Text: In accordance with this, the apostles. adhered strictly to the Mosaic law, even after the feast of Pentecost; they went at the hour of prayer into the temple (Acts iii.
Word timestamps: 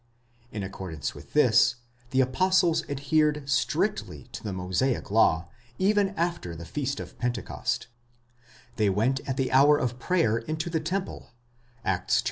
In 0.51 0.63
accordance 0.63 1.13
with 1.13 1.33
this, 1.33 1.75
the 2.09 2.21
apostles. 2.21 2.83
adhered 2.89 3.47
strictly 3.47 4.23
to 4.31 4.41
the 4.41 4.51
Mosaic 4.51 5.11
law, 5.11 5.47
even 5.77 6.09
after 6.17 6.55
the 6.55 6.65
feast 6.65 6.99
of 6.99 7.19
Pentecost; 7.19 7.85
they 8.77 8.89
went 8.89 9.19
at 9.29 9.37
the 9.37 9.51
hour 9.51 9.77
of 9.77 9.99
prayer 9.99 10.39
into 10.39 10.71
the 10.71 10.79
temple 10.79 11.29
(Acts 11.85 12.17
iii. 12.19 12.19